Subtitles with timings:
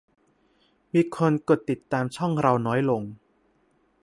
[0.93, 3.03] มีคนกดติดตามช่องเราน้อยลง